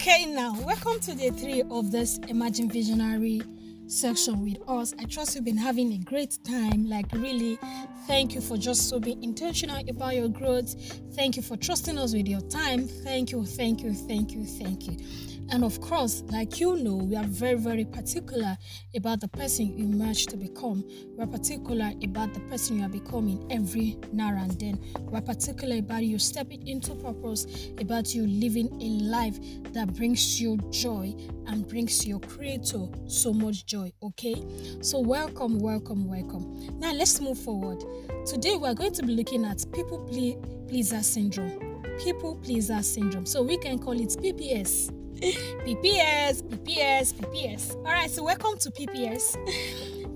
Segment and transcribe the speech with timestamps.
[0.00, 3.42] Okay, now welcome to day three of this Imagine Visionary
[3.86, 4.94] section with us.
[4.98, 6.88] I trust you've been having a great time.
[6.88, 7.58] Like, really,
[8.06, 10.74] thank you for just so being intentional about your growth.
[11.14, 12.88] Thank you for trusting us with your time.
[12.88, 14.96] Thank you, thank you, thank you, thank you.
[15.52, 18.56] And of course, like you know, we are very, very particular
[18.94, 20.84] about the person you emerge to become.
[21.16, 24.78] We're particular about the person you are becoming every now and then.
[25.00, 27.46] We're particular about you stepping into purpose,
[27.78, 29.40] about you living a life
[29.72, 31.16] that brings you joy
[31.48, 33.92] and brings your creator so much joy.
[34.04, 34.44] Okay?
[34.82, 36.78] So, welcome, welcome, welcome.
[36.78, 37.82] Now, let's move forward.
[38.24, 39.98] Today, we're going to be looking at people
[40.68, 41.82] pleaser syndrome.
[41.98, 43.26] People pleaser syndrome.
[43.26, 44.99] So, we can call it PPS.
[45.20, 47.76] PPS, PPS, PPS.
[47.76, 49.36] All right, so welcome to PPS.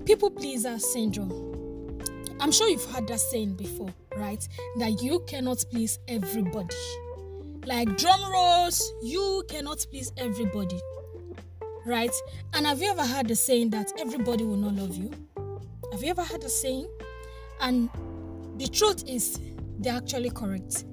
[0.05, 2.01] People pleaser syndrome.
[2.39, 4.45] I'm sure you've heard that saying before, right?
[4.79, 6.75] That you cannot please everybody.
[7.67, 10.81] Like drum rolls, you cannot please everybody,
[11.85, 12.13] right?
[12.53, 15.11] And have you ever heard the saying that everybody will not love you?
[15.91, 16.89] Have you ever heard the saying?
[17.61, 17.89] And
[18.57, 19.39] the truth is,
[19.77, 20.85] they're actually correct.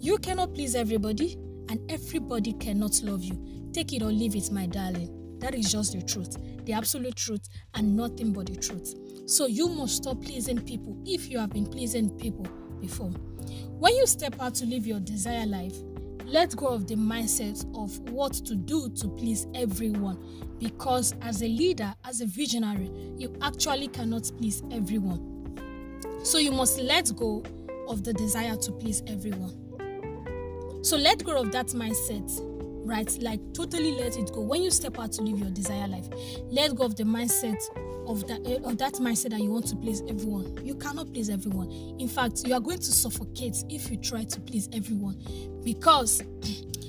[0.00, 3.38] You cannot please everybody, and everybody cannot love you.
[3.72, 5.38] Take it or leave it, my darling.
[5.38, 8.94] That is just the truth, the absolute truth, and nothing but the truth.
[9.26, 12.46] So you must stop pleasing people if you have been pleasing people
[12.80, 13.10] before.
[13.78, 15.74] When you step out to live your desire life,
[16.24, 20.18] let go of the mindset of what to do to please everyone
[20.58, 25.28] because as a leader, as a visionary, you actually cannot please everyone.
[26.22, 27.42] So you must let go
[27.88, 29.58] of the desire to please everyone.
[30.82, 32.30] So let go of that mindset,
[32.84, 33.10] right?
[33.20, 34.40] Like totally let it go.
[34.40, 36.08] When you step out to live your desire life,
[36.50, 37.60] let go of the mindset
[38.06, 40.64] of that eh, of that mindset that you want to please everyone.
[40.64, 41.70] You cannot please everyone.
[41.98, 45.22] In fact, you are going to suffocate if you try to please everyone
[45.64, 46.22] because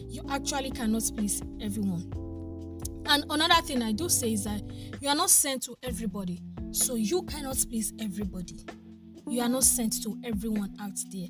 [0.09, 2.11] you actually cannot please everyone.
[3.06, 4.62] And another thing I do say is that
[5.01, 6.41] you are not sent to everybody,
[6.72, 8.66] so you cannot please everybody.
[9.28, 11.28] You are not sent to everyone out there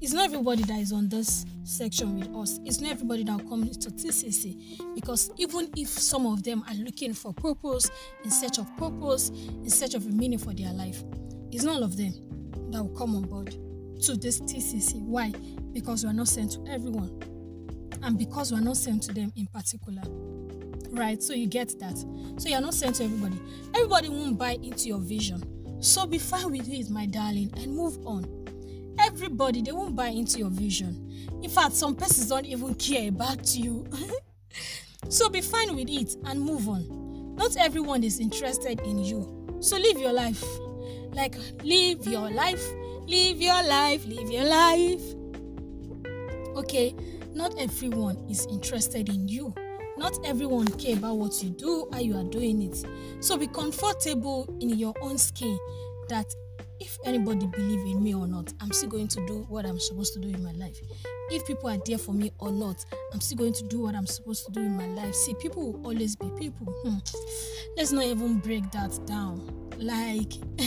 [0.00, 2.60] it's not everybody that is on this section with us.
[2.64, 6.74] It's not everybody that will come to TCC because even if some of them are
[6.74, 7.90] looking for purpose,
[8.22, 11.02] in search of purpose, in search of a meaning for their life,
[11.50, 12.12] it's not all of them
[12.70, 13.56] that will come on board
[14.02, 15.00] to this TCC.
[15.00, 15.32] Why?
[15.72, 17.18] Because we are not sent to everyone,
[18.02, 20.02] and because we are not sent to them in particular.
[20.90, 21.22] Right?
[21.22, 21.96] So you get that.
[22.36, 23.40] So you are not sent to everybody.
[23.74, 25.42] Everybody won't buy into your vision.
[25.82, 28.44] So be fine with it, my darling, and move on
[29.00, 31.28] everybody they won't buy into your vision.
[31.42, 33.86] In fact some persons don't even care about you.
[35.10, 37.34] So be fine with it and move on.
[37.36, 39.58] Not everyone is interested in you.
[39.60, 40.42] So live your life.
[41.12, 42.64] Like live your life.
[43.06, 44.06] Live your life.
[44.06, 45.02] Live your life.
[46.56, 46.94] Okay
[47.34, 49.52] not everyone is interested in you.
[49.96, 52.84] Not everyone care about what you do how you are doing it.
[53.20, 55.58] So be comfortable in your own skin
[56.08, 56.26] that
[56.80, 60.12] if anybody believe in me or not i'm still going to do what i'm supposed
[60.12, 60.76] to do in my life.
[61.30, 64.06] If people are there for me or not i'm still going to do what i'm
[64.06, 65.14] supposed to do in my life.
[65.14, 66.66] See people will always be people.
[66.84, 66.96] Hmm.
[67.76, 69.70] let's not even break that down.
[69.78, 70.34] Like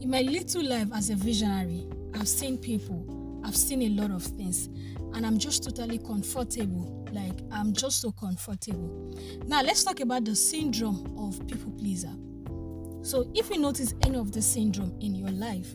[0.00, 4.22] in my little life as a visionary i've seen people i've seen a lot of
[4.22, 4.68] things
[5.14, 7.06] and i'm just totally comfortable.
[7.12, 9.14] Like i'm just so comfortable.
[9.46, 12.14] Now let's talk about the syndrome of people pleaser
[13.02, 15.74] so, if you notice any of the syndrome in your life,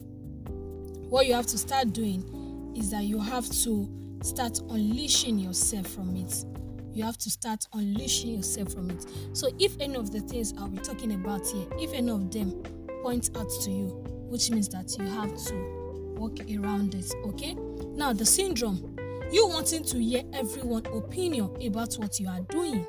[1.09, 3.89] what you have to start doing is that you have to
[4.23, 6.45] start unleashing yourself from it.
[6.93, 9.05] You have to start unleashing yourself from it.
[9.33, 12.63] So, if any of the things I'll be talking about here, if any of them
[13.03, 13.87] point out to you,
[14.29, 17.55] which means that you have to work around it, okay?
[17.93, 18.95] Now, the syndrome,
[19.33, 22.87] you wanting to hear everyone's opinion about what you are doing.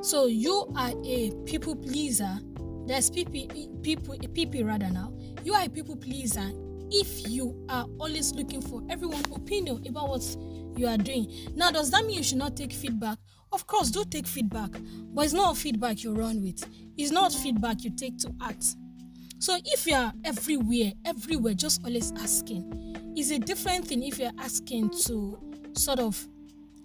[0.00, 2.40] So, you are a people pleaser
[2.92, 3.46] there's people,
[3.82, 5.12] people, people rather now.
[5.44, 6.50] You are a people pleaser
[6.90, 10.36] if you are always looking for everyone's opinion about what
[10.76, 11.32] you are doing.
[11.54, 13.16] Now, does that mean you should not take feedback?
[13.50, 14.70] Of course, do take feedback,
[15.14, 16.64] but it's not feedback you run with.
[16.98, 18.76] It's not feedback you take to act.
[19.38, 24.30] So if you are everywhere, everywhere, just always asking, is a different thing if you're
[24.38, 25.38] asking to
[25.74, 26.28] sort of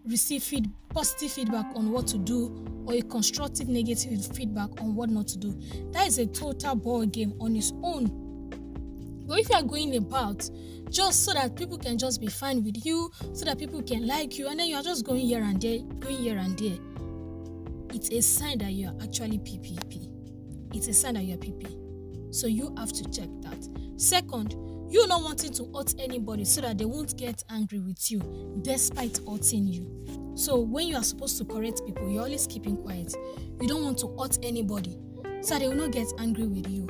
[0.09, 5.09] receive feed, positive feedback on what to do or a constructive negative feedback on what
[5.09, 5.59] not to do.
[5.91, 8.27] That is a total ball game on its own.
[9.27, 10.49] But if you are going about
[10.89, 14.37] just so that people can just be fine with you, so that people can like
[14.37, 16.77] you, and then you are just going here and there, going here and there,
[17.93, 20.09] it's a sign that you are actually PPP.
[20.73, 22.33] It's a sign that you are PP.
[22.33, 23.67] So you have to check that.
[23.97, 24.55] Second,
[24.89, 29.19] you not wanting to hurt anybody so that they won't get angry with you despite
[29.27, 30.33] hurting you.
[30.35, 33.13] So when you are supposed to correct people, you're always keeping quiet.
[33.59, 34.97] You don't want to hurt anybody
[35.41, 36.85] so they will not get angry with you.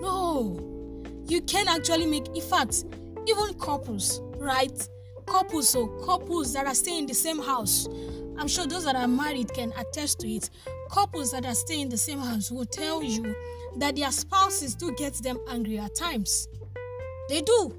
[0.00, 2.84] No, you can actually make, in fact,
[3.26, 4.88] even couples, right?
[5.26, 7.86] Couples, so couples that are staying in the same house.
[8.38, 10.50] I'm sure those that are married can attest to it.
[10.90, 13.34] Couples that are staying in the same house will tell you
[13.76, 16.48] that their spouses do get them angry at times.
[17.30, 17.72] They do.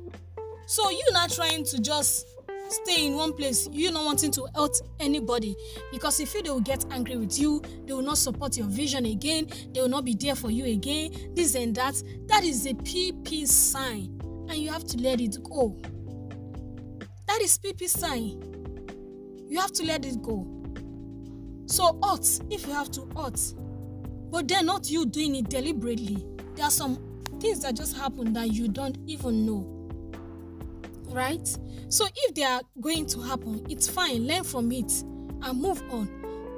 [0.66, 2.26] So you're not trying to just
[2.70, 5.58] stay in one place, you not wanting to hurt anybody
[5.92, 9.06] because if you they will get angry with you, they will not support your vision
[9.06, 12.02] again, they will not be there for you again, this and that.
[12.28, 14.18] That is a PP sign,
[14.48, 15.78] and you have to let it go.
[17.28, 18.42] That is PP sign.
[19.50, 20.48] You have to let it go.
[21.66, 23.38] So hurt if you have to hurt,
[24.32, 26.26] but then not you doing it deliberately.
[26.56, 27.11] There are some
[27.42, 29.82] things that just happen that you don't even know
[31.12, 31.48] right?
[31.90, 34.92] So if they are going to happen, it's fine, learn from it
[35.44, 36.10] and move on.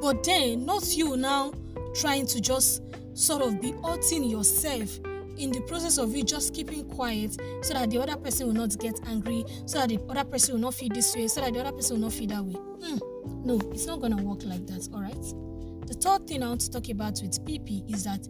[0.01, 1.53] But then, not you now
[1.95, 2.83] trying to just
[3.13, 5.00] sort of be hurting yourself
[5.38, 8.77] in the process of you just keeping quiet so that the other person will not
[8.79, 11.59] get angry, so that the other person will not feel this way, so that the
[11.59, 12.53] other person will not feel that way.
[12.53, 12.97] Hmm.
[13.45, 15.88] No, it's not gonna work like that, alright?
[15.88, 18.27] The third thing I want to talk about with PP is that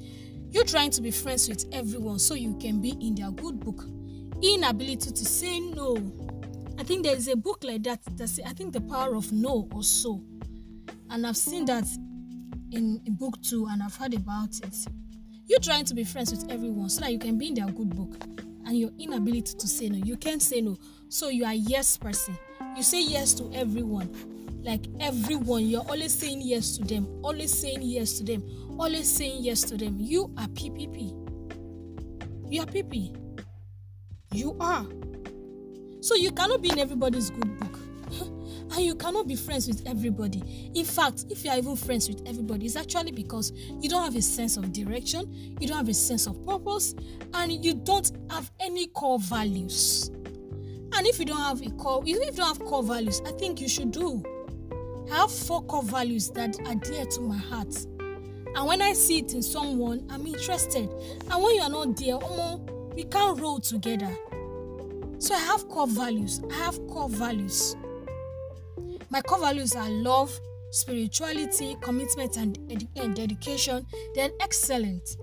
[0.53, 3.83] you're trying to be friends with everyone so you can be in their good book
[4.43, 5.95] inability to say no.
[6.77, 9.67] I think there is a book like that that's I think the power of no
[9.73, 10.21] or so.
[11.09, 11.85] And I've seen that
[12.71, 14.75] in a book too and I've heard about it.
[15.45, 17.95] You're trying to be friends with everyone so that you can be in their good
[17.95, 18.15] book
[18.65, 19.97] and your inability to say no.
[20.05, 20.77] You can't say no.
[21.09, 22.37] So you are yes person.
[22.75, 24.09] You say yes to everyone.
[24.63, 28.43] Like everyone, you're always saying yes to them, always saying yes to them,
[28.79, 29.97] always saying yes to them.
[29.99, 31.09] You are PPP.
[32.49, 33.13] You are PP.
[34.33, 34.85] You are.
[35.99, 37.77] So you cannot be in everybody's good book.
[38.71, 40.71] and you cannot be friends with everybody.
[40.73, 43.51] In fact, if you are even friends with everybody, it's actually because
[43.81, 46.95] you don't have a sense of direction, you don't have a sense of purpose,
[47.33, 50.09] and you don't have any core values.
[50.95, 53.59] And if you don't have a core, if you don't have core values, I think
[53.59, 54.23] you should do.
[55.11, 57.75] I have four core values that are dear to my heart.
[58.55, 60.89] And when I see it in someone, I'm interested.
[61.29, 64.15] And when you are not there, almost we can't roll together.
[65.17, 66.41] So I have core values.
[66.51, 67.75] I have core values.
[69.09, 70.39] My core values are love,
[70.69, 73.85] spirituality, commitment, and, ed- and dedication.
[74.15, 75.17] Then excellent.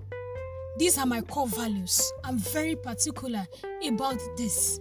[0.77, 2.11] These are my core values.
[2.23, 3.45] I'm very particular
[3.85, 4.79] about this.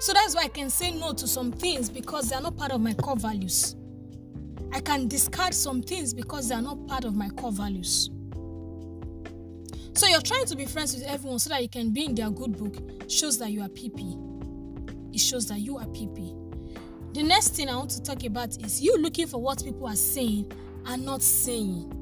[0.00, 2.72] So that's why I can say no to some things because they are not part
[2.72, 3.76] of my core values.
[4.72, 8.10] I can discard some things because they are not part of my core values.
[9.94, 12.30] So you're trying to be friends with everyone so that you can be in their
[12.30, 12.76] good book
[13.10, 15.12] shows that you are PP.
[15.12, 17.14] It shows that you are PP.
[17.14, 19.96] The next thing I want to talk about is you looking for what people are
[19.96, 20.52] saying
[20.86, 21.92] and not saying.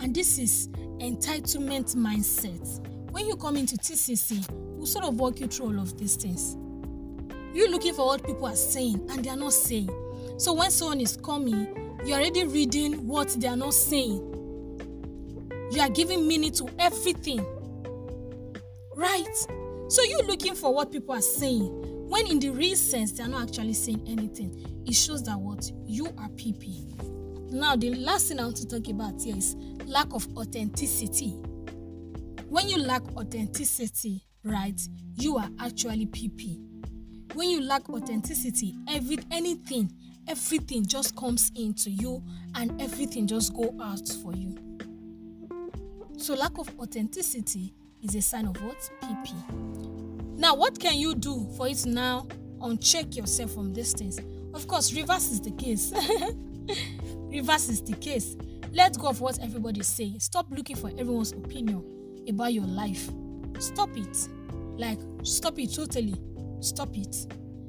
[0.00, 2.86] And this is entitlement mindset.
[3.10, 4.46] When you come into TCC,
[4.76, 6.56] we'll sort of walk you through all of these things.
[7.52, 9.90] You're looking for what people are saying and they are not saying.
[10.38, 14.30] So when someone is coming, you're already reading what they are not saying
[15.70, 17.44] you are giving meaning to everything.
[18.96, 19.36] Right?
[19.88, 23.28] So you're looking for what people are saying when in the real sense they are
[23.28, 24.82] not actually saying anything.
[24.86, 27.52] It shows that what you are PP.
[27.52, 31.30] Now, the last thing I want to talk about here is lack of authenticity.
[32.48, 34.80] When you lack authenticity, right,
[35.14, 36.69] you are actually PP.
[37.34, 39.92] When you lack authenticity, every anything,
[40.26, 42.22] everything just comes into you
[42.54, 44.56] and everything just go out for you.
[46.16, 47.72] So lack of authenticity
[48.02, 48.78] is a sign of what?
[49.02, 50.38] PP.
[50.38, 52.26] Now, what can you do for it now
[52.60, 54.18] uncheck yourself from these things?
[54.52, 55.92] Of course, reverse is the case.
[57.30, 58.36] reverse is the case.
[58.72, 60.20] Let go of what everybody saying.
[60.20, 61.84] Stop looking for everyone's opinion
[62.28, 63.08] about your life.
[63.58, 64.28] Stop it.
[64.76, 66.14] Like, stop it totally.
[66.60, 67.16] Stop it.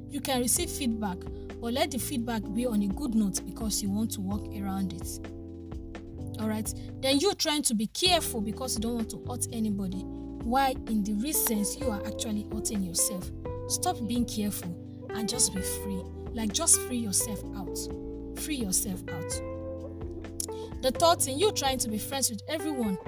[0.08, 1.18] You can receive feedback,
[1.60, 4.92] but let the feedback be on a good note because you want to work around
[4.92, 5.20] it.
[6.40, 10.02] All right then you're trying to be careful because you don't want to hurt anybody
[10.44, 13.30] why in the real sense you are actually hurting yourself.
[13.68, 14.76] Stop being careful
[15.10, 16.02] and just be free.
[16.32, 17.78] Like just free yourself out.
[18.40, 19.30] Free yourself out.
[20.82, 22.98] The third thing you're trying to be friends with everyone.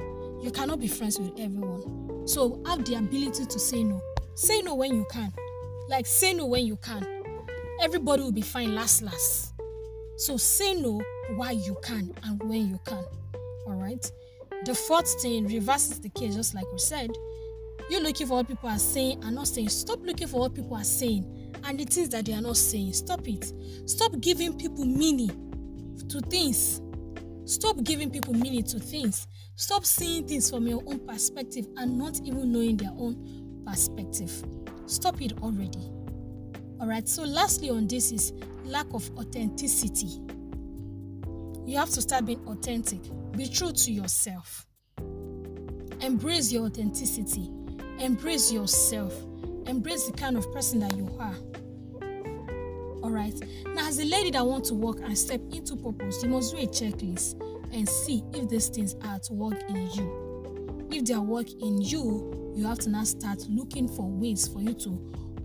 [0.42, 2.28] You cannot be friends with everyone.
[2.28, 4.00] So have the ability to say no.
[4.36, 5.32] Say no when you can
[5.88, 7.06] like say no when you can
[7.80, 9.54] everybody will be fine last last
[10.16, 13.04] so say no why you can and when you can.
[13.66, 14.10] All right.
[14.64, 17.10] The fourth thing reverses the case, just like we said.
[17.90, 19.68] You're looking for what people are saying and not saying.
[19.68, 22.92] Stop looking for what people are saying and the things that they are not saying.
[22.92, 23.52] Stop it.
[23.86, 25.30] Stop giving people meaning
[26.08, 26.80] to things.
[27.44, 29.26] Stop giving people meaning to things.
[29.56, 34.42] Stop seeing things from your own perspective and not even knowing their own perspective.
[34.86, 35.90] Stop it already.
[36.80, 37.08] All right.
[37.08, 38.32] So, lastly, on this is
[38.64, 40.20] lack of authenticity.
[41.66, 43.00] You have to start being authentic.
[43.32, 44.66] Be true to yourself.
[46.00, 47.50] Embrace your authenticity.
[47.98, 49.14] Embrace yourself.
[49.66, 51.34] Embrace the kind of person that you are.
[53.02, 53.34] All right.
[53.74, 56.62] Now, as a lady that wants to work and step into purpose, you must do
[56.62, 57.40] a checklist
[57.72, 60.86] and see if these things are at work in you.
[60.90, 64.60] If they are work in you, you have to now start looking for ways for
[64.60, 64.90] you to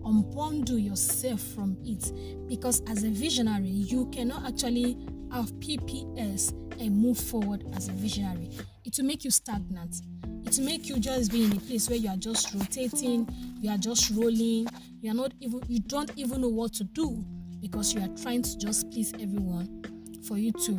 [0.04, 2.12] unbundle yourself from it.
[2.48, 4.98] Because as a visionary, you cannot actually
[5.32, 8.50] have PPS and move forward as a visionary.
[8.86, 10.02] It will make you stagnant.
[10.46, 13.28] It will make you just be in a place where you are just rotating,
[13.60, 14.68] you are just rolling,
[15.02, 17.24] you are not even you don't even know what to do
[17.60, 19.84] because you are trying to just please everyone
[20.28, 20.72] for you to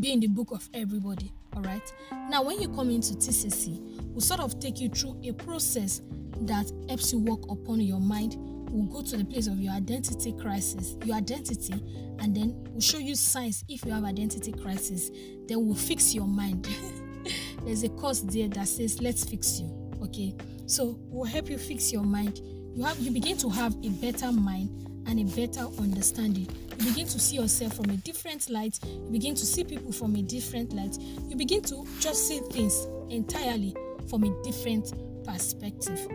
[0.00, 1.32] be in the book of everybody.
[1.56, 1.92] Alright.
[2.28, 6.00] Now when you come into TCC, we'll sort of take you through a process
[6.42, 8.36] that helps you work upon your mind
[8.74, 11.74] we'll go to the place of your identity crisis, your identity,
[12.18, 15.10] and then we'll show you signs if you have identity crisis.
[15.46, 16.68] Then we'll fix your mind.
[17.64, 19.70] There's a course there that says let's fix you.
[20.02, 20.34] Okay,
[20.66, 22.40] so we'll help you fix your mind.
[22.74, 24.68] You have you begin to have a better mind
[25.06, 26.48] and a better understanding.
[26.78, 28.80] You begin to see yourself from a different light.
[28.84, 30.98] You begin to see people from a different light.
[31.28, 33.76] You begin to just see things entirely
[34.08, 34.92] from a different
[35.24, 36.06] perspective.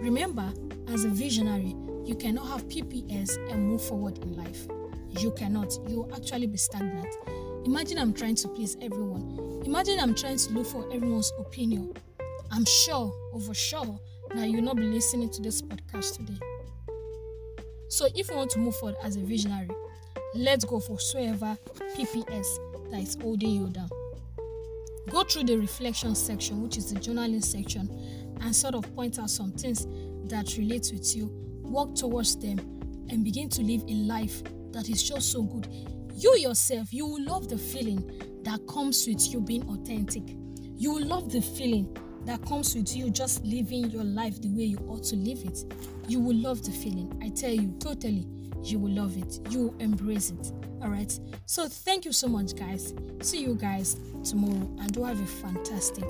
[0.00, 0.52] Remember,
[0.88, 1.74] as a visionary,
[2.04, 4.66] you cannot have PPS and move forward in life.
[5.20, 5.76] You cannot.
[5.88, 7.14] You'll actually be stagnant.
[7.64, 9.62] Imagine I'm trying to please everyone.
[9.64, 11.92] Imagine I'm trying to look for everyone's opinion.
[12.50, 14.00] I'm sure, over sure,
[14.34, 16.38] that you'll not be listening to this podcast today.
[17.88, 19.68] So if you want to move forward as a visionary,
[20.34, 21.58] let's go for whatsoever
[21.96, 23.88] PPS that is holding you down.
[25.10, 27.88] Go through the reflection section, which is the journaling section,
[28.40, 29.86] and sort of point out some things
[30.28, 31.30] that relate with you
[31.62, 32.58] work towards them,
[33.10, 35.68] and begin to live a life that is just so good.
[36.14, 38.02] You yourself, you will love the feeling
[38.42, 40.22] that comes with you being authentic.
[40.76, 44.64] You will love the feeling that comes with you just living your life the way
[44.64, 45.64] you ought to live it.
[46.06, 47.18] You will love the feeling.
[47.22, 48.26] I tell you, totally,
[48.62, 49.40] you will love it.
[49.50, 50.52] You will embrace it.
[50.82, 51.18] All right.
[51.46, 52.94] So, thank you so much, guys.
[53.20, 56.04] See you guys tomorrow and do have a fantastic